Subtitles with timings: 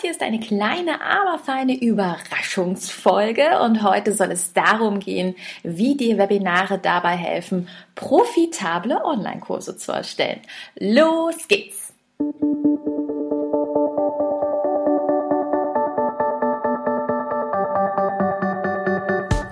[0.00, 6.16] Hier ist eine kleine, aber feine Überraschungsfolge und heute soll es darum gehen, wie dir
[6.16, 10.40] Webinare dabei helfen, profitable Online-Kurse zu erstellen.
[10.78, 11.92] Los geht's!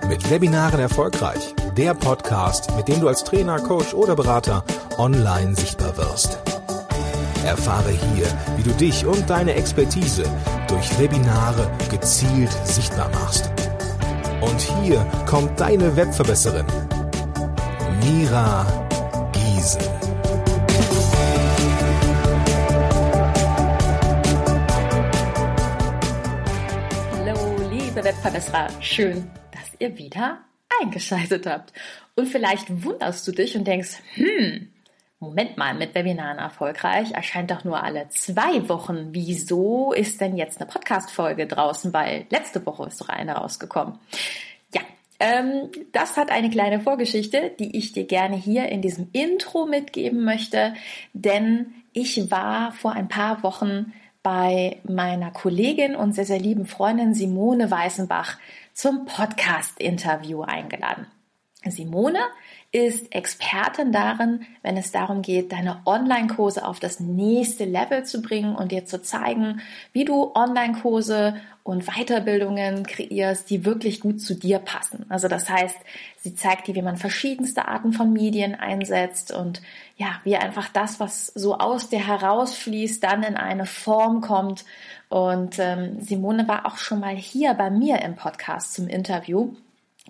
[0.07, 1.53] Mit Webinaren erfolgreich.
[1.77, 4.63] Der Podcast, mit dem du als Trainer, Coach oder Berater
[4.97, 6.39] online sichtbar wirst.
[7.45, 8.27] Erfahre hier,
[8.57, 10.23] wie du dich und deine Expertise
[10.67, 13.51] durch Webinare gezielt sichtbar machst.
[14.41, 16.65] Und hier kommt deine Webverbesserin,
[18.03, 18.65] Mira
[19.33, 19.81] Giesen.
[27.11, 28.67] Hallo, liebe Webverbesserer.
[28.79, 30.39] Schön, dass ihr wieder
[30.81, 31.73] eingeschaltet habt.
[32.15, 34.69] Und vielleicht wunderst du dich und denkst, hm,
[35.21, 39.09] Moment mal, mit Webinaren erfolgreich erscheint doch nur alle zwei Wochen.
[39.11, 41.93] Wieso ist denn jetzt eine Podcast-Folge draußen?
[41.93, 43.99] Weil letzte Woche ist doch eine rausgekommen.
[44.73, 44.79] Ja,
[45.19, 50.23] ähm, das hat eine kleine Vorgeschichte, die ich dir gerne hier in diesem Intro mitgeben
[50.23, 50.73] möchte,
[51.11, 53.91] denn ich war vor ein paar Wochen
[54.23, 58.37] bei meiner Kollegin und sehr, sehr lieben Freundin Simone Weißenbach
[58.73, 61.07] zum Podcast-Interview eingeladen.
[61.65, 62.19] Simone
[62.71, 68.55] ist Expertin darin, wenn es darum geht, deine Online-Kurse auf das nächste Level zu bringen
[68.55, 69.59] und dir zu zeigen,
[69.91, 75.05] wie du Online-Kurse und Weiterbildungen kreierst, die wirklich gut zu dir passen.
[75.09, 75.75] Also das heißt,
[76.17, 79.61] sie zeigt dir, wie man verschiedenste Arten von Medien einsetzt und
[79.97, 84.63] ja, wie einfach das, was so aus dir herausfließt, dann in eine Form kommt.
[85.09, 89.53] Und ähm, Simone war auch schon mal hier bei mir im Podcast zum Interview.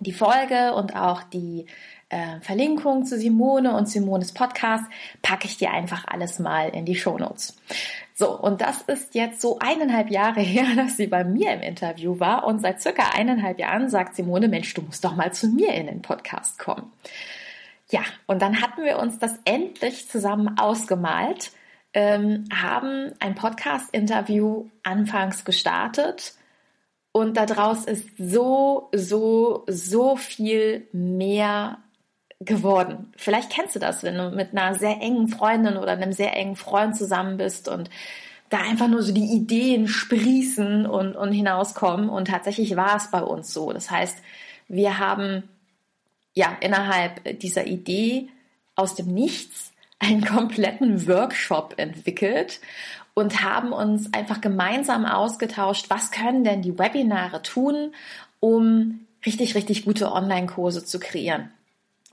[0.00, 1.66] Die Folge und auch die
[2.10, 4.84] äh, Verlinkung zu Simone und Simones Podcast
[5.22, 7.56] packe ich dir einfach alles mal in die Shownotes.
[8.14, 12.18] So, und das ist jetzt so eineinhalb Jahre her, dass sie bei mir im Interview
[12.18, 12.46] war.
[12.46, 15.86] Und seit circa eineinhalb Jahren sagt Simone, Mensch, du musst doch mal zu mir in
[15.86, 16.92] den Podcast kommen.
[17.90, 21.50] Ja, und dann hatten wir uns das endlich zusammen ausgemalt,
[21.92, 26.34] ähm, haben ein Podcast-Interview anfangs gestartet
[27.12, 31.78] und daraus ist so, so, so viel mehr
[32.40, 33.12] geworden.
[33.16, 36.56] Vielleicht kennst du das, wenn du mit einer sehr engen Freundin oder einem sehr engen
[36.56, 37.90] Freund zusammen bist und
[38.48, 42.08] da einfach nur so die Ideen sprießen und, und hinauskommen.
[42.08, 43.72] Und tatsächlich war es bei uns so.
[43.72, 44.18] Das heißt,
[44.68, 45.44] wir haben
[46.34, 48.28] ja innerhalb dieser Idee
[48.74, 49.69] aus dem Nichts
[50.00, 52.60] einen kompletten Workshop entwickelt
[53.14, 57.94] und haben uns einfach gemeinsam ausgetauscht, was können denn die Webinare tun,
[58.40, 61.50] um richtig, richtig gute Online-Kurse zu kreieren.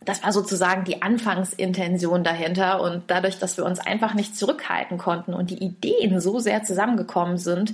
[0.02, 5.34] Das war sozusagen die Anfangsintention dahinter und dadurch, dass wir uns einfach nicht zurückhalten konnten
[5.34, 7.74] und die Ideen so sehr zusammengekommen sind,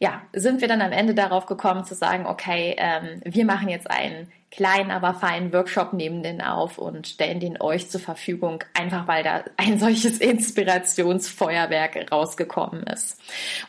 [0.00, 3.90] ja, sind wir dann am Ende darauf gekommen zu sagen, okay, ähm, wir machen jetzt
[3.90, 9.08] einen kleinen, aber feinen Workshop neben den auf und stellen den euch zur Verfügung, einfach
[9.08, 13.20] weil da ein solches Inspirationsfeuerwerk rausgekommen ist.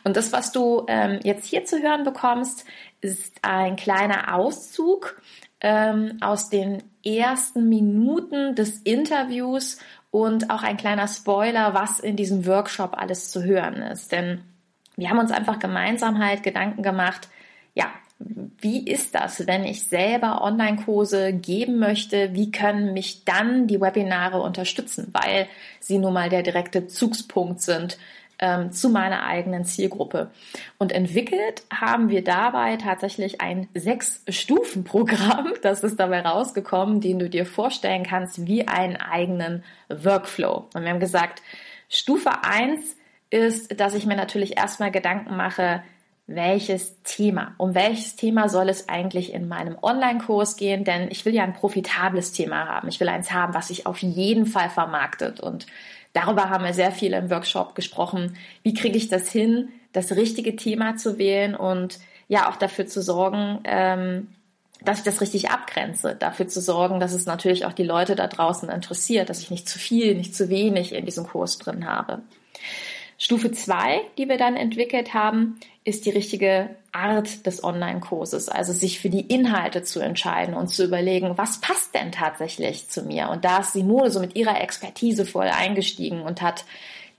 [0.03, 2.65] Und das, was du ähm, jetzt hier zu hören bekommst,
[3.01, 5.21] ist ein kleiner Auszug
[5.61, 9.79] ähm, aus den ersten Minuten des Interviews
[10.11, 14.11] und auch ein kleiner Spoiler, was in diesem Workshop alles zu hören ist.
[14.11, 14.43] Denn
[14.95, 17.27] wir haben uns einfach gemeinsam halt Gedanken gemacht,
[17.73, 17.87] ja,
[18.19, 22.33] wie ist das, wenn ich selber Online-Kurse geben möchte?
[22.33, 25.09] Wie können mich dann die Webinare unterstützen?
[25.11, 25.47] Weil
[25.81, 27.97] sie nun mal der direkte Zugspunkt sind
[28.39, 30.31] ähm, zu meiner eigenen Zielgruppe.
[30.77, 37.45] Und entwickelt haben wir dabei tatsächlich ein Sechs-Stufen-Programm, das ist dabei rausgekommen, den du dir
[37.45, 40.67] vorstellen kannst wie einen eigenen Workflow.
[40.73, 41.41] Und wir haben gesagt,
[41.89, 42.95] Stufe eins
[43.29, 45.83] ist, dass ich mir natürlich erstmal Gedanken mache,
[46.27, 51.35] welches Thema, um welches Thema soll es eigentlich in meinem Online-Kurs gehen, denn ich will
[51.35, 52.87] ja ein profitables Thema haben.
[52.87, 55.67] Ich will eins haben, was sich auf jeden Fall vermarktet und
[56.15, 58.37] Darüber haben wir sehr viel im Workshop gesprochen.
[58.63, 61.99] Wie kriege ich das hin, das richtige Thema zu wählen und
[62.29, 64.29] ja auch dafür zu sorgen, ähm,
[64.81, 68.27] dass ich das richtig abgrenze, dafür zu sorgen, dass es natürlich auch die Leute da
[68.27, 72.21] draußen interessiert, dass ich nicht zu viel, nicht zu wenig in diesem Kurs drin habe.
[73.17, 78.99] Stufe zwei, die wir dann entwickelt haben, ist die richtige Art des Online-Kurses, also sich
[78.99, 83.29] für die Inhalte zu entscheiden und zu überlegen, was passt denn tatsächlich zu mir?
[83.29, 86.65] Und da ist Simone so mit ihrer Expertise voll eingestiegen und hat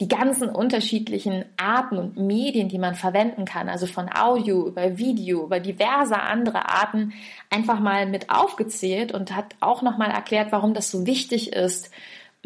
[0.01, 5.45] die ganzen unterschiedlichen Arten und Medien, die man verwenden kann, also von Audio über Video,
[5.45, 7.15] über diverse andere Arten,
[7.49, 11.91] einfach mal mit aufgezählt und hat auch nochmal erklärt, warum das so wichtig ist,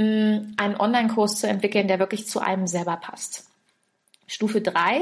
[0.01, 3.49] einen Online-Kurs zu entwickeln, der wirklich zu einem selber passt.
[4.27, 5.01] Stufe drei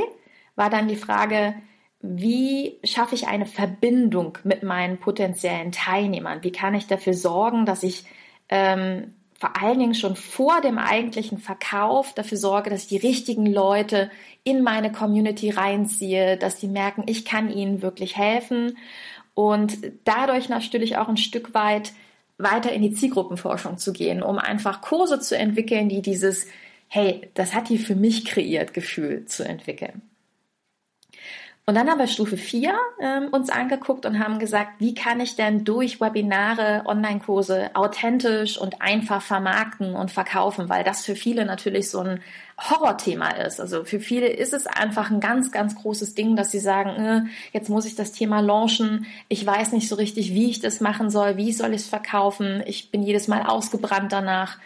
[0.56, 1.54] war dann die Frage,
[2.00, 6.42] wie schaffe ich eine Verbindung mit meinen potenziellen Teilnehmern?
[6.42, 8.04] Wie kann ich dafür sorgen, dass ich
[8.48, 13.46] ähm, vor allen Dingen schon vor dem eigentlichen Verkauf dafür sorge, dass ich die richtigen
[13.46, 14.10] Leute
[14.42, 18.76] in meine Community reinziehe, dass die merken, ich kann ihnen wirklich helfen
[19.34, 21.92] und dadurch natürlich auch ein Stück weit
[22.38, 26.46] weiter in die Zielgruppenforschung zu gehen, um einfach Kurse zu entwickeln, die dieses,
[26.86, 30.02] hey, das hat die für mich kreiert Gefühl zu entwickeln.
[31.66, 35.36] Und dann haben wir Stufe 4 ähm, uns angeguckt und haben gesagt, wie kann ich
[35.36, 41.90] denn durch Webinare, Online-Kurse authentisch und einfach vermarkten und verkaufen, weil das für viele natürlich
[41.90, 42.20] so ein
[42.58, 43.60] Horrorthema ist.
[43.60, 47.22] Also für viele ist es einfach ein ganz, ganz großes Ding, dass sie sagen, äh,
[47.52, 51.08] jetzt muss ich das Thema launchen, ich weiß nicht so richtig, wie ich das machen
[51.08, 54.58] soll, wie soll ich es verkaufen, ich bin jedes Mal ausgebrannt danach.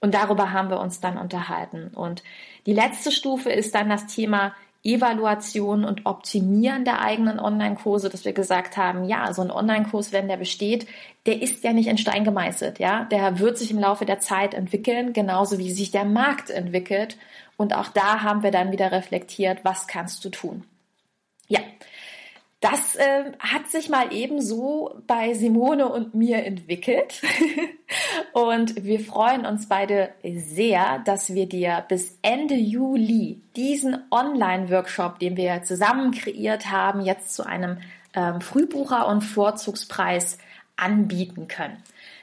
[0.00, 1.90] Und darüber haben wir uns dann unterhalten.
[1.94, 2.22] Und
[2.66, 8.34] die letzte Stufe ist dann das Thema, Evaluation und Optimieren der eigenen Online-Kurse, dass wir
[8.34, 10.86] gesagt haben, ja, so ein Online-Kurs, wenn der besteht,
[11.24, 14.52] der ist ja nicht in Stein gemeißelt, ja, der wird sich im Laufe der Zeit
[14.52, 17.16] entwickeln, genauso wie sich der Markt entwickelt.
[17.56, 20.64] Und auch da haben wir dann wieder reflektiert, was kannst du tun?
[21.48, 21.60] Ja,
[22.64, 27.20] das äh, hat sich mal ebenso bei Simone und mir entwickelt.
[28.32, 35.36] und wir freuen uns beide sehr, dass wir dir bis Ende Juli diesen Online-Workshop, den
[35.36, 37.80] wir zusammen kreiert haben, jetzt zu einem
[38.14, 40.38] ähm, Frühbucher- und Vorzugspreis
[40.76, 41.82] anbieten können.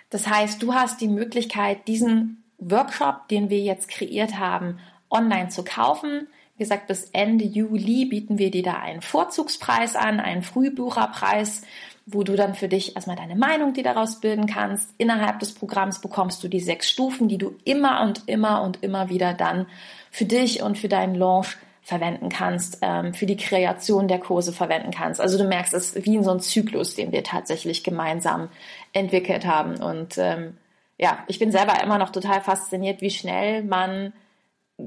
[0.09, 4.79] Das heißt, du hast die Möglichkeit, diesen Workshop, den wir jetzt kreiert haben,
[5.11, 6.27] online zu kaufen
[6.61, 11.63] wie gesagt, bis Ende Juli bieten wir dir da einen Vorzugspreis an, einen Frühbucherpreis,
[12.05, 14.93] wo du dann für dich erstmal deine Meinung die daraus bilden kannst.
[14.99, 19.09] Innerhalb des Programms bekommst du die sechs Stufen, die du immer und immer und immer
[19.09, 19.65] wieder dann
[20.11, 24.91] für dich und für deinen Launch verwenden kannst, ähm, für die Kreation der Kurse verwenden
[24.91, 25.19] kannst.
[25.19, 28.49] Also du merkst, es ist wie in so ein Zyklus, den wir tatsächlich gemeinsam
[28.93, 29.81] entwickelt haben.
[29.81, 30.57] Und ähm,
[30.99, 34.13] ja, ich bin selber immer noch total fasziniert, wie schnell man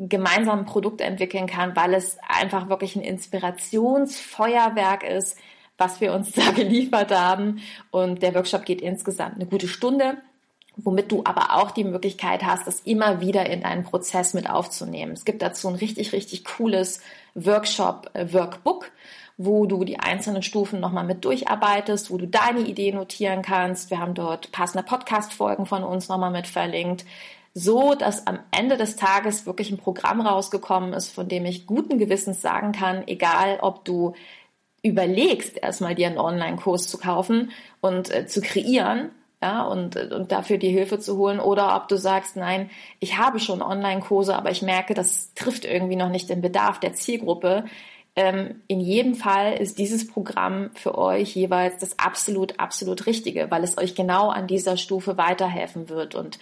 [0.00, 5.38] gemeinsam ein Produkt entwickeln kann, weil es einfach wirklich ein Inspirationsfeuerwerk ist,
[5.78, 7.60] was wir uns da geliefert haben.
[7.90, 10.18] Und der Workshop geht insgesamt eine gute Stunde,
[10.76, 15.12] womit du aber auch die Möglichkeit hast, das immer wieder in deinen Prozess mit aufzunehmen.
[15.12, 17.00] Es gibt dazu ein richtig, richtig cooles
[17.34, 18.90] Workshop-Workbook,
[19.36, 23.90] wo du die einzelnen Stufen nochmal mit durcharbeitest, wo du deine Idee notieren kannst.
[23.90, 27.04] Wir haben dort passende Podcast-Folgen von uns nochmal mit verlinkt
[27.54, 31.98] so, dass am Ende des Tages wirklich ein Programm rausgekommen ist, von dem ich guten
[31.98, 34.14] Gewissens sagen kann, egal ob du
[34.82, 39.10] überlegst, erstmal dir einen Online-Kurs zu kaufen und äh, zu kreieren,
[39.40, 43.38] ja, und, und dafür die Hilfe zu holen, oder ob du sagst, nein, ich habe
[43.38, 47.64] schon Online-Kurse, aber ich merke, das trifft irgendwie noch nicht den Bedarf der Zielgruppe.
[48.16, 53.64] Ähm, in jedem Fall ist dieses Programm für euch jeweils das absolut, absolut Richtige, weil
[53.64, 56.14] es euch genau an dieser Stufe weiterhelfen wird.
[56.14, 56.38] Und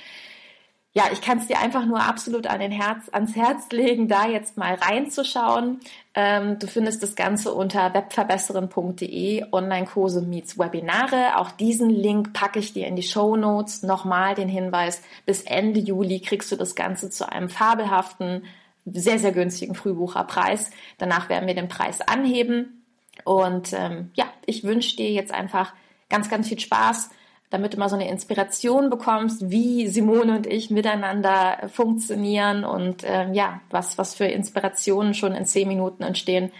[0.94, 4.26] ja, ich kann es dir einfach nur absolut an den Herz, ans Herz legen, da
[4.26, 5.80] jetzt mal reinzuschauen.
[6.14, 11.38] Ähm, du findest das Ganze unter webverbesseren.de Online-Kurse meets Webinare.
[11.38, 13.82] Auch diesen Link packe ich dir in die Show Notes.
[13.82, 18.44] Nochmal den Hinweis, bis Ende Juli kriegst du das Ganze zu einem fabelhaften,
[18.84, 20.72] sehr, sehr günstigen Frühbucherpreis.
[20.98, 22.84] Danach werden wir den Preis anheben.
[23.24, 25.72] Und ähm, ja, ich wünsche dir jetzt einfach
[26.10, 27.08] ganz, ganz viel Spaß
[27.52, 33.34] damit du mal so eine Inspiration bekommst, wie Simone und ich miteinander funktionieren und ähm,
[33.34, 36.50] ja, was, was für Inspirationen schon in zehn Minuten entstehen.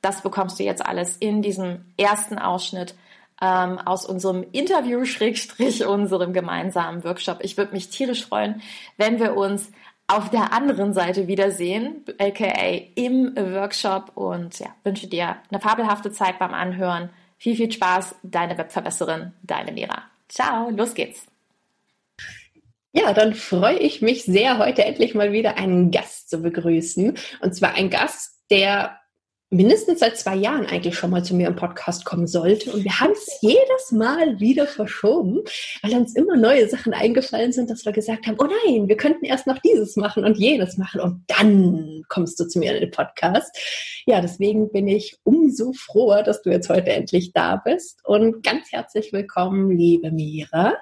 [0.00, 2.94] Das bekommst du jetzt alles in diesem ersten Ausschnitt
[3.42, 7.40] ähm, aus unserem Interview, Schrägstrich, unserem gemeinsamen Workshop.
[7.42, 8.62] Ich würde mich tierisch freuen,
[8.96, 9.70] wenn wir uns
[10.06, 16.38] auf der anderen Seite wiedersehen, aka im Workshop und ja, wünsche dir eine fabelhafte Zeit
[16.38, 17.10] beim Anhören.
[17.36, 20.09] Viel, viel Spaß, deine Webverbesserin, deine Mira.
[20.30, 21.26] Ciao, los geht's.
[22.92, 27.16] Ja, dann freue ich mich sehr, heute endlich mal wieder einen Gast zu begrüßen.
[27.40, 28.99] Und zwar ein Gast, der
[29.50, 32.72] mindestens seit zwei Jahren eigentlich schon mal zu mir im Podcast kommen sollte.
[32.72, 35.40] Und wir haben es jedes Mal wieder verschoben,
[35.82, 39.24] weil uns immer neue Sachen eingefallen sind, dass wir gesagt haben, oh nein, wir könnten
[39.24, 42.90] erst noch dieses machen und jenes machen und dann kommst du zu mir in den
[42.92, 43.56] Podcast.
[44.06, 48.70] Ja, deswegen bin ich umso froher, dass du jetzt heute endlich da bist und ganz
[48.70, 50.74] herzlich willkommen, liebe Mira.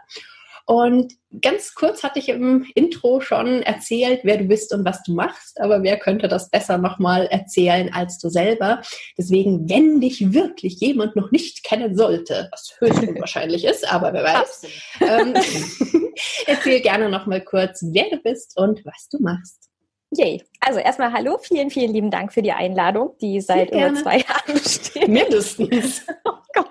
[0.69, 5.15] Und ganz kurz hatte ich im Intro schon erzählt, wer du bist und was du
[5.15, 8.83] machst, aber wer könnte das besser nochmal erzählen als du selber?
[9.17, 14.25] Deswegen, wenn dich wirklich jemand noch nicht kennen sollte, was höchst unwahrscheinlich ist, aber wer
[14.25, 14.67] weiß,
[15.01, 15.35] ähm,
[16.47, 19.68] erzähl gerne nochmal kurz, wer du bist und was du machst.
[20.11, 20.43] Yay.
[20.61, 24.55] Also erstmal hallo, vielen, vielen lieben Dank für die Einladung, die seit über zwei Jahren
[24.55, 25.09] besteht.
[25.09, 26.07] Mindestens.
[26.25, 26.67] oh Gott.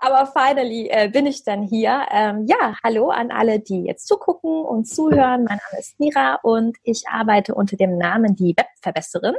[0.00, 2.06] Aber finally äh, bin ich dann hier.
[2.10, 5.44] Ähm, ja, hallo an alle, die jetzt zugucken und zuhören.
[5.44, 9.34] Mein Name ist Mira und ich arbeite unter dem Namen die Webverbesserin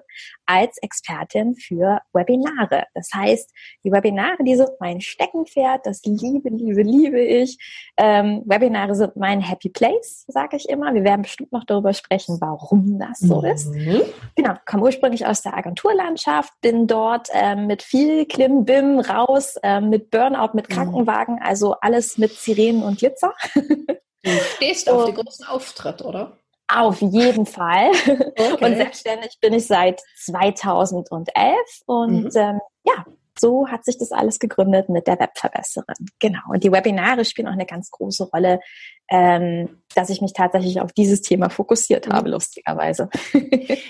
[0.46, 2.86] als Expertin für Webinare.
[2.94, 3.52] Das heißt,
[3.84, 7.58] die Webinare, die sind mein Steckenpferd, das liebe, liebe, liebe ich.
[7.98, 10.94] Ähm, Webinare sind mein Happy Place, sage ich immer.
[10.94, 13.68] Wir werden bestimmt noch darüber sprechen, warum das so ist.
[13.68, 14.02] Mhm.
[14.36, 20.10] Genau, komme ursprünglich aus der Agenturlandschaft, bin dort ähm, mit viel Klimbim raus, ähm, mit
[20.12, 20.74] Burnout, mit mhm.
[20.74, 23.34] Krankenwagen, also alles mit Sirenen und Glitzer.
[24.24, 26.38] Du stehst auf den großen Auftritt, oder?
[26.68, 27.92] Auf jeden Fall.
[28.38, 28.66] Okay.
[28.66, 32.30] Und selbstständig bin ich seit 2011 und mhm.
[32.36, 33.06] ähm, ja,
[33.40, 35.96] so hat sich das alles gegründet mit der Webverbesserin.
[36.20, 36.40] Genau.
[36.50, 38.60] Und die Webinare spielen auch eine ganz große Rolle,
[39.10, 42.14] ähm, dass ich mich tatsächlich auf dieses Thema fokussiert mhm.
[42.14, 43.10] habe, lustigerweise.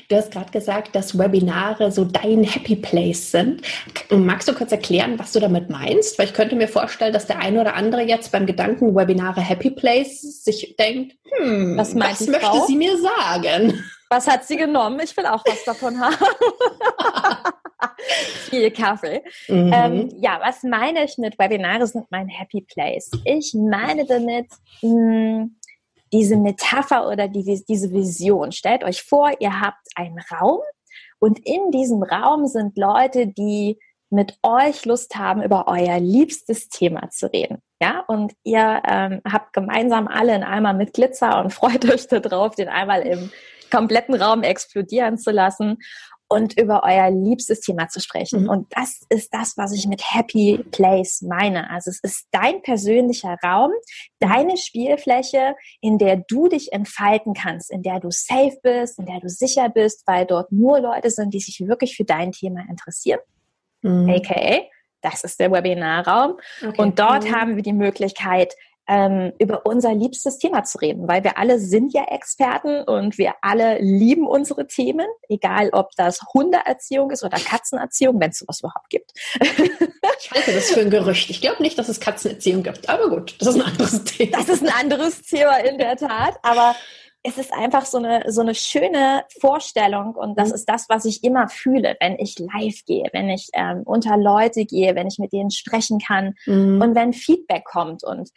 [0.10, 3.62] Du hast gerade gesagt, dass Webinare so dein Happy Place sind.
[4.10, 6.18] Magst du kurz erklären, was du damit meinst?
[6.18, 9.72] Weil ich könnte mir vorstellen, dass der eine oder andere jetzt beim Gedanken Webinare Happy
[9.72, 12.66] Place sich denkt, hm, was, was möchte Frau?
[12.66, 13.84] sie mir sagen?
[14.10, 15.02] Was hat sie genommen?
[15.04, 16.16] Ich will auch was davon haben.
[18.50, 19.22] Viel Kaffee.
[19.48, 19.72] Mhm.
[19.74, 23.12] Ähm, ja, was meine ich mit Webinare sind mein Happy Place?
[23.24, 24.48] Ich meine damit
[24.82, 25.60] mh, hm,
[26.12, 28.52] diese Metapher oder die, diese Vision.
[28.52, 30.60] Stellt euch vor, ihr habt einen Raum
[31.20, 33.80] und in diesem Raum sind Leute, die
[34.10, 37.62] mit euch Lust haben, über euer liebstes Thema zu reden.
[37.82, 42.56] Ja, und ihr ähm, habt gemeinsam alle einen Eimer mit Glitzer und freut euch darauf,
[42.56, 43.32] den einmal im
[43.70, 45.78] kompletten Raum explodieren zu lassen
[46.30, 48.44] und über euer liebstes Thema zu sprechen.
[48.44, 48.50] Mhm.
[48.50, 51.70] Und das ist das, was ich mit Happy Place meine.
[51.70, 53.72] Also es ist dein persönlicher Raum,
[54.20, 59.20] deine Spielfläche, in der du dich entfalten kannst, in der du safe bist, in der
[59.20, 63.20] du sicher bist, weil dort nur Leute sind, die sich wirklich für dein Thema interessieren.
[63.82, 64.10] Mhm.
[64.10, 64.62] AKA,
[65.02, 66.38] das ist der Webinarraum.
[66.62, 66.82] Okay.
[66.82, 67.36] Und dort mhm.
[67.36, 68.54] haben wir die Möglichkeit,
[68.88, 73.34] ähm, über unser liebstes Thema zu reden, weil wir alle sind ja Experten und wir
[73.42, 78.90] alle lieben unsere Themen, egal ob das Hundeerziehung ist oder Katzenerziehung, wenn es sowas überhaupt
[78.90, 79.12] gibt.
[79.40, 81.30] ich halte das für ein Gerücht.
[81.30, 84.38] Ich glaube nicht, dass es Katzenerziehung gibt, aber gut, das ist ein anderes Thema.
[84.38, 86.76] Das ist ein anderes Thema in der Tat, aber
[87.24, 90.56] es ist einfach so eine, so eine schöne Vorstellung und das mhm.
[90.56, 94.66] ist das, was ich immer fühle, wenn ich live gehe, wenn ich ähm, unter Leute
[94.66, 96.82] gehe, wenn ich mit denen sprechen kann mhm.
[96.82, 98.30] und wenn Feedback kommt und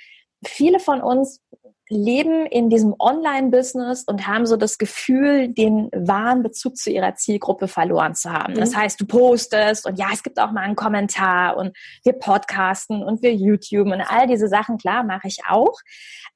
[0.44, 1.40] viele von uns
[1.90, 7.66] leben in diesem Online-Business und haben so das Gefühl, den wahren Bezug zu ihrer Zielgruppe
[7.66, 8.54] verloren zu haben.
[8.54, 8.76] Das mhm.
[8.76, 13.22] heißt, du postest und ja, es gibt auch mal einen Kommentar und wir podcasten und
[13.22, 15.76] wir YouTube und all diese Sachen, klar, mache ich auch.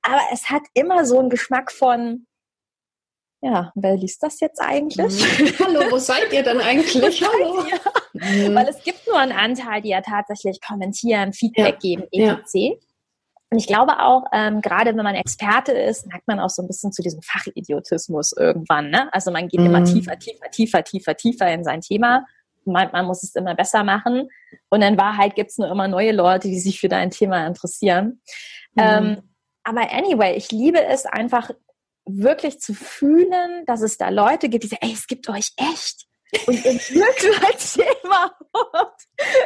[0.02, 2.26] Aber es hat immer so einen Geschmack von,
[3.40, 5.38] ja, wer liest das jetzt eigentlich?
[5.38, 5.54] Mhm.
[5.64, 7.22] Hallo, wo seid ihr denn eigentlich?
[7.22, 7.62] Hallo.
[8.12, 8.54] Mhm.
[8.54, 11.96] Weil es gibt nur einen Anteil, die ja tatsächlich kommentieren, Feedback ja.
[11.96, 12.50] geben, etc.
[12.54, 12.70] Ja.
[13.54, 16.66] Und ich glaube auch, ähm, gerade wenn man Experte ist, neigt man auch so ein
[16.66, 18.90] bisschen zu diesem Fachidiotismus irgendwann.
[18.90, 19.14] Ne?
[19.14, 19.66] Also man geht mhm.
[19.66, 22.26] immer tiefer, tiefer, tiefer, tiefer, tiefer in sein Thema.
[22.64, 24.28] Man, man muss es immer besser machen.
[24.70, 28.20] Und in Wahrheit gibt es nur immer neue Leute, die sich für dein Thema interessieren.
[28.74, 28.82] Mhm.
[28.82, 29.22] Ähm,
[29.62, 31.52] aber anyway, ich liebe es einfach
[32.04, 36.08] wirklich zu fühlen, dass es da Leute gibt, die sagen, ey, es gibt euch echt.
[36.48, 38.36] Und ihr mögt mein Thema.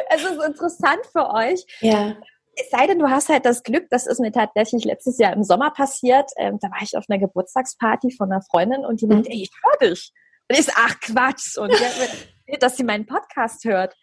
[0.09, 1.63] es ist interessant für euch.
[1.81, 2.15] Ja
[2.61, 5.43] es sei denn, du hast halt das Glück, das ist mir tatsächlich letztes Jahr im
[5.43, 6.31] Sommer passiert.
[6.37, 9.13] Ähm, da war ich auf einer Geburtstagsparty von einer Freundin und die mhm.
[9.13, 10.11] meinte, ey, ich höre dich.
[10.49, 11.57] Und ich so, ach Quatsch.
[11.57, 13.95] Und die hat mir erzählt, dass sie meinen Podcast hört.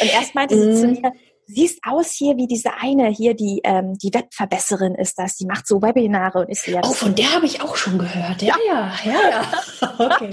[0.00, 0.74] Und erst meinte mhm.
[0.74, 1.00] sie zu mhm.
[1.00, 1.12] mir,
[1.46, 5.66] siehst aus hier wie diese eine hier, die ähm, die Webverbesserin ist das, die macht
[5.66, 6.80] so Webinare und ist ja.
[6.82, 8.42] Oh, von der habe ich auch schon gehört.
[8.42, 9.94] Ja, ja, ja, ja.
[9.98, 10.30] okay.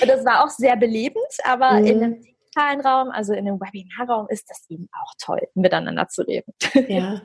[0.00, 1.86] und das war auch sehr belebend, aber mhm.
[1.86, 6.22] in einem digitalen Raum, also in einem Webinarraum, ist das eben auch toll, miteinander zu
[6.22, 6.52] reden.
[6.88, 7.22] Ja.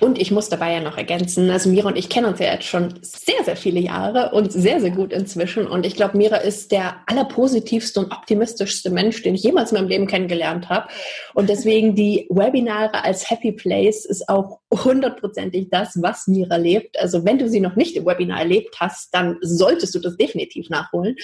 [0.00, 2.66] Und ich muss dabei ja noch ergänzen, also Mira und ich kennen uns ja jetzt
[2.66, 5.66] schon sehr, sehr viele Jahre und sehr, sehr gut inzwischen.
[5.66, 9.88] Und ich glaube, Mira ist der allerpositivste und optimistischste Mensch, den ich jemals in meinem
[9.88, 10.88] Leben kennengelernt habe.
[11.32, 17.00] Und deswegen die Webinare als Happy Place ist auch hundertprozentig das, was Mira lebt.
[17.00, 20.68] Also wenn du sie noch nicht im Webinar erlebt hast, dann solltest du das definitiv
[20.68, 21.16] nachholen.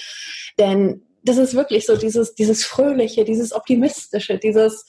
[0.57, 4.85] Denn das ist wirklich so dieses, dieses Fröhliche, dieses Optimistische, dieses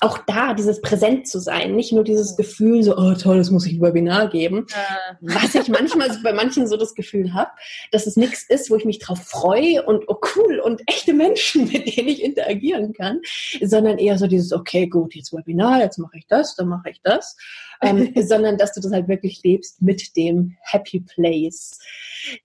[0.00, 3.66] auch da, dieses präsent zu sein, nicht nur dieses Gefühl, so, oh toll, das muss
[3.66, 5.18] ich ein Webinar geben, ja.
[5.20, 7.50] was ich manchmal bei manchen so das Gefühl habe,
[7.92, 11.70] dass es nichts ist, wo ich mich drauf freue und oh cool und echte Menschen,
[11.72, 13.20] mit denen ich interagieren kann,
[13.60, 17.00] sondern eher so dieses, okay, gut, jetzt Webinar, jetzt mache ich das, dann mache ich
[17.02, 17.36] das,
[17.80, 21.78] ähm, sondern dass du das halt wirklich lebst mit dem Happy Place.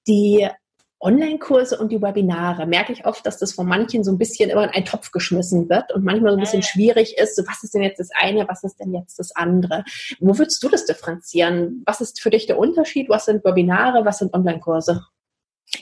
[0.07, 0.47] Die
[0.99, 4.63] Online-Kurse und die Webinare merke ich oft, dass das von manchen so ein bisschen immer
[4.63, 7.73] in einen Topf geschmissen wird und manchmal so ein bisschen schwierig ist, so was ist
[7.73, 9.83] denn jetzt das eine, was ist denn jetzt das andere?
[10.19, 11.83] Wo würdest du das differenzieren?
[11.85, 13.09] Was ist für dich der Unterschied?
[13.09, 15.05] Was sind Webinare, was sind Online-Kurse?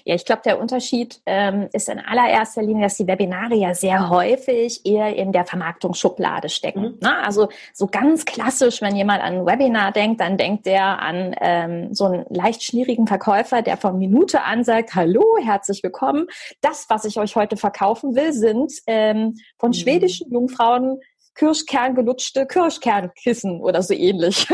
[0.03, 4.09] Ja, ich glaube, der Unterschied ähm, ist in allererster Linie, dass die Webinare ja sehr
[4.09, 6.81] häufig eher in der Vermarktungsschublade stecken.
[6.81, 6.97] Mhm.
[7.01, 7.23] Ne?
[7.23, 11.93] Also so ganz klassisch, wenn jemand an ein Webinar denkt, dann denkt der an ähm,
[11.93, 16.27] so einen leicht schnierigen Verkäufer, der von Minute an sagt, hallo, herzlich willkommen.
[16.61, 19.73] Das, was ich euch heute verkaufen will, sind ähm, von mhm.
[19.73, 20.99] schwedischen Jungfrauen
[21.35, 24.47] Kirschkerngelutschte Kirschkernkissen oder so ähnlich.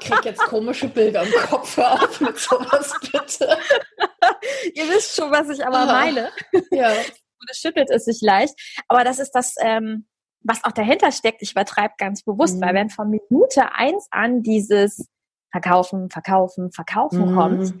[0.00, 1.76] Ich krieg jetzt komische Bilder im Kopf.
[1.76, 3.58] Hör auf mit sowas, bitte.
[4.74, 6.30] Ihr wisst schon, was ich aber meine.
[6.70, 6.92] Ja.
[7.40, 8.54] Und es schüttelt es sich leicht.
[8.88, 10.06] Aber das ist das, ähm,
[10.40, 11.42] was auch dahinter steckt.
[11.42, 12.62] Ich übertreibe ganz bewusst, mhm.
[12.62, 15.08] weil wenn von Minute eins an dieses
[15.50, 17.36] Verkaufen, Verkaufen, Verkaufen mhm.
[17.36, 17.74] kommt,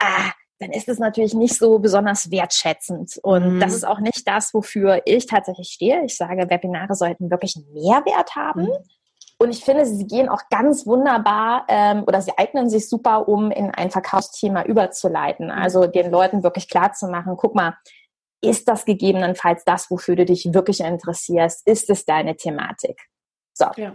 [0.00, 3.18] ah, dann ist es natürlich nicht so besonders wertschätzend.
[3.22, 3.60] Und mhm.
[3.60, 6.04] das ist auch nicht das, wofür ich tatsächlich stehe.
[6.04, 8.62] Ich sage, Webinare sollten wirklich einen Mehrwert haben.
[8.62, 8.76] Mhm.
[9.38, 13.50] Und ich finde, sie gehen auch ganz wunderbar ähm, oder sie eignen sich super, um
[13.50, 15.46] in ein Verkaufsthema überzuleiten.
[15.46, 15.52] Mhm.
[15.52, 17.76] Also den Leuten wirklich klar zu machen, guck mal,
[18.40, 21.66] ist das gegebenenfalls das, wofür du dich wirklich interessierst?
[21.66, 23.00] Ist es deine Thematik?
[23.54, 23.66] So.
[23.76, 23.92] Ja.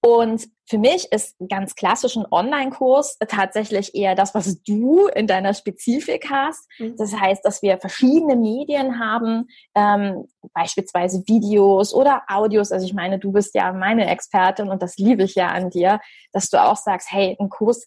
[0.00, 5.52] Und für mich ist ganz klassisch ein Online-Kurs tatsächlich eher das, was du in deiner
[5.52, 6.66] Spezifik hast.
[6.78, 6.96] Mhm.
[6.96, 12.72] Das heißt, dass wir verschiedene Medien haben, ähm, beispielsweise Videos oder Audios.
[12.72, 16.00] Also ich meine, du bist ja meine Expertin und das liebe ich ja an dir,
[16.32, 17.86] dass du auch sagst, hey, ein Kurs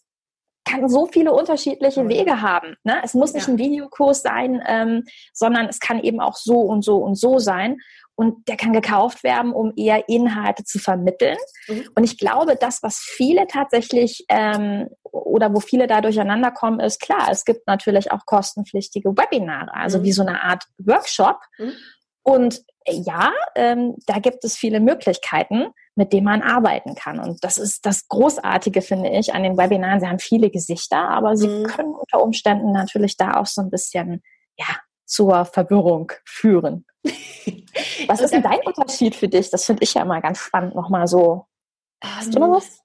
[0.68, 2.76] kann so viele unterschiedliche Wege haben.
[2.84, 3.00] Ne?
[3.04, 3.54] Es muss nicht ja.
[3.54, 7.78] ein Videokurs sein, ähm, sondern es kann eben auch so und so und so sein
[8.18, 11.38] und der kann gekauft werden, um eher Inhalte zu vermitteln.
[11.68, 11.88] Mhm.
[11.96, 17.00] Und ich glaube, das, was viele tatsächlich ähm, oder wo viele da durcheinander kommen, ist
[17.00, 20.04] klar, es gibt natürlich auch kostenpflichtige Webinare, also mhm.
[20.04, 21.38] wie so eine Art Workshop.
[21.60, 21.74] Mhm.
[22.24, 27.20] Und ja, ähm, da gibt es viele Möglichkeiten, mit denen man arbeiten kann.
[27.20, 30.00] Und das ist das Großartige, finde ich, an den Webinaren.
[30.00, 31.64] Sie haben viele Gesichter, aber sie mhm.
[31.68, 34.24] können unter Umständen natürlich da auch so ein bisschen,
[34.58, 34.76] ja,
[35.06, 36.86] zur Verwirrung führen.
[38.08, 39.50] Was ist denn dein Unterschied für dich?
[39.50, 41.46] Das finde ich ja immer ganz spannend, nochmal so.
[42.04, 42.80] Hast du noch was?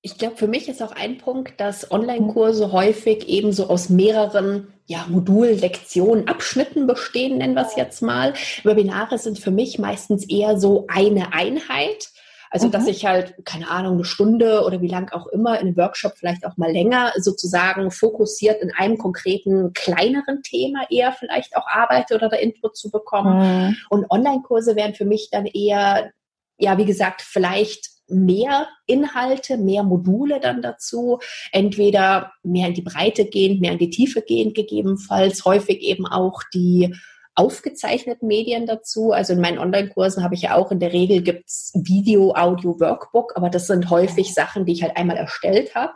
[0.00, 4.72] Ich glaube, für mich ist auch ein Punkt, dass Online-Kurse häufig eben so aus mehreren
[4.86, 8.32] ja, Modul-Lektionen, Abschnitten bestehen, nennen wir es jetzt mal.
[8.62, 12.10] Webinare sind für mich meistens eher so eine Einheit.
[12.50, 12.72] Also, mhm.
[12.72, 16.12] dass ich halt, keine Ahnung, eine Stunde oder wie lang auch immer in einem Workshop
[16.16, 22.14] vielleicht auch mal länger sozusagen fokussiert in einem konkreten kleineren Thema eher vielleicht auch arbeite
[22.14, 23.68] oder da Input zu bekommen.
[23.68, 23.76] Mhm.
[23.90, 26.10] Und Online-Kurse wären für mich dann eher,
[26.58, 31.18] ja, wie gesagt, vielleicht mehr Inhalte, mehr Module dann dazu,
[31.52, 36.42] entweder mehr in die Breite gehend, mehr in die Tiefe gehend gegebenenfalls, häufig eben auch
[36.54, 36.94] die
[37.38, 39.12] aufgezeichneten Medien dazu.
[39.12, 43.36] Also in meinen Online-Kursen habe ich ja auch in der Regel gibt's Video, Audio, Workbook,
[43.36, 45.92] aber das sind häufig Sachen, die ich halt einmal erstellt habe.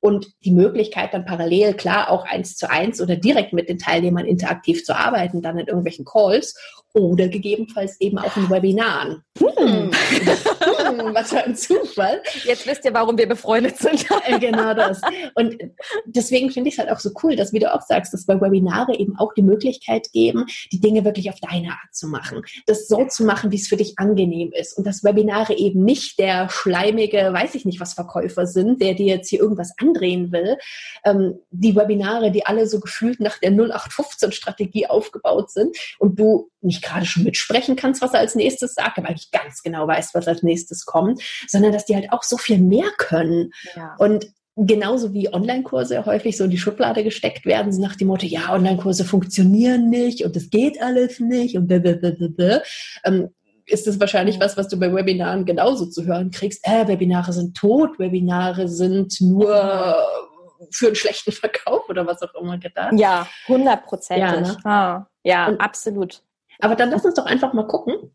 [0.00, 4.26] Und die Möglichkeit dann parallel, klar, auch eins zu eins oder direkt mit den Teilnehmern
[4.26, 6.54] interaktiv zu arbeiten, dann in irgendwelchen Calls
[6.94, 9.22] oder gegebenenfalls eben auch in Webinaren.
[9.38, 9.48] Hm.
[9.56, 9.90] hm,
[11.14, 12.22] was für ein Zufall.
[12.44, 14.06] Jetzt wisst ihr, warum wir befreundet sind.
[14.40, 15.00] genau das.
[15.34, 15.56] Und
[16.04, 18.40] deswegen finde ich es halt auch so cool, dass, wie du auch sagst, dass bei
[18.40, 22.42] Webinare eben auch die Möglichkeit geben, die Dinge wirklich auf deine Art zu machen.
[22.66, 24.78] Das so zu machen, wie es für dich angenehm ist.
[24.78, 29.06] Und dass Webinare eben nicht der schleimige, weiß ich nicht, was Verkäufer sind, der dir
[29.06, 30.58] jetzt hier irgendwas andrehen will.
[31.04, 36.83] Ähm, die Webinare, die alle so gefühlt nach der 0815-Strategie aufgebaut sind und du nicht
[36.84, 40.28] gerade schon mitsprechen kannst, was er als nächstes sagt, aber eigentlich ganz genau weißt, was
[40.28, 43.50] als nächstes kommt, sondern dass die halt auch so viel mehr können.
[43.74, 43.96] Ja.
[43.98, 48.26] Und genauso wie Online-Kurse häufig so in die Schublade gesteckt werden, so nach dem Motto,
[48.26, 52.62] ja, Online-Kurse funktionieren nicht und es geht alles nicht und blablabla.
[53.04, 53.30] Ähm,
[53.66, 56.66] ist das wahrscheinlich was, was du bei Webinaren genauso zu hören kriegst.
[56.66, 59.96] Äh, Webinare sind tot, Webinare sind nur
[60.70, 62.92] für einen schlechten Verkauf oder was auch immer gedacht.
[62.96, 64.22] Ja, hundertprozentig.
[64.24, 64.56] Ja, ne?
[64.64, 66.22] ah, ja absolut.
[66.60, 68.14] Aber dann lass uns doch einfach mal gucken,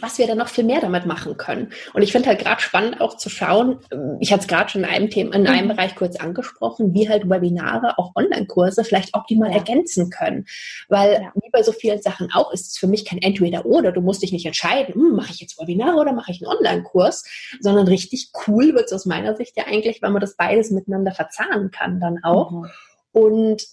[0.00, 1.72] was wir dann noch viel mehr damit machen können.
[1.92, 3.80] Und ich finde halt gerade spannend auch zu schauen,
[4.20, 5.76] ich hatte es gerade schon in einem Thema, in einem mhm.
[5.76, 9.58] Bereich kurz angesprochen, wie halt Webinare, auch Online-Kurse vielleicht optimal ja.
[9.58, 10.46] ergänzen können.
[10.88, 11.32] Weil ja.
[11.34, 13.92] wie bei so vielen Sachen auch, ist es für mich kein Entweder-Oder.
[13.92, 17.24] Du musst dich nicht entscheiden, hm, mache ich jetzt Webinare oder mache ich einen Online-Kurs,
[17.60, 21.12] sondern richtig cool wird es aus meiner Sicht ja eigentlich, wenn man das beides miteinander
[21.12, 22.50] verzahnen kann dann auch.
[22.50, 22.66] Mhm.
[23.12, 23.64] Und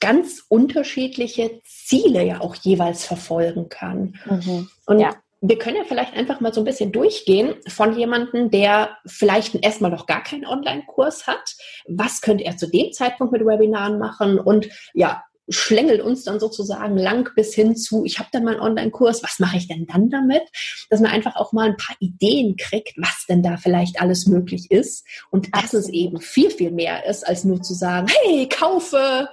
[0.00, 4.16] ganz unterschiedliche Ziele ja auch jeweils verfolgen kann.
[4.26, 4.68] Mhm.
[4.86, 5.14] Und ja.
[5.40, 9.90] wir können ja vielleicht einfach mal so ein bisschen durchgehen von jemandem, der vielleicht erstmal
[9.90, 11.56] noch gar keinen Online-Kurs hat.
[11.86, 14.38] Was könnte er zu dem Zeitpunkt mit Webinaren machen?
[14.38, 18.60] Und ja, schlängelt uns dann sozusagen lang bis hin zu, ich habe dann mal einen
[18.60, 20.42] Online-Kurs, was mache ich denn dann damit?
[20.90, 24.70] Dass man einfach auch mal ein paar Ideen kriegt, was denn da vielleicht alles möglich
[24.70, 29.28] ist und dass es eben viel, viel mehr ist, als nur zu sagen, hey, kaufe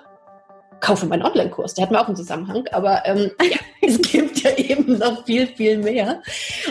[0.79, 1.73] kaufe meinen Online-Kurs.
[1.73, 5.47] Der hat mir auch einen Zusammenhang, aber ähm, ja, es gibt ja eben noch viel,
[5.47, 6.21] viel mehr.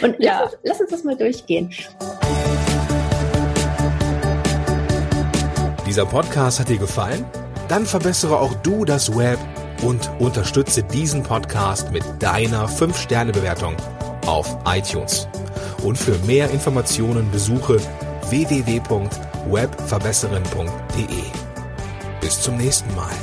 [0.02, 0.40] Und ja.
[0.40, 1.70] lass, uns, lass uns das mal durchgehen.
[5.86, 7.24] Dieser Podcast hat dir gefallen?
[7.68, 9.38] Dann verbessere auch du das Web
[9.82, 13.76] und unterstütze diesen Podcast mit deiner 5-Sterne-Bewertung
[14.26, 15.28] auf iTunes.
[15.82, 17.78] Und für mehr Informationen besuche
[18.28, 21.06] www.webverbesserin.de.
[22.20, 23.14] Bis zum nächsten Mal.